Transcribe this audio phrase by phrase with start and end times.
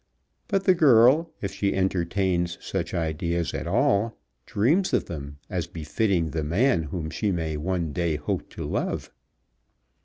[0.47, 6.31] But the girl, if she entertains such ideas at all, dreams of them as befitting
[6.31, 9.11] the man whom she may some day hope to love.